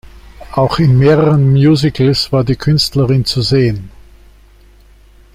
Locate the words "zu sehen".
3.23-3.91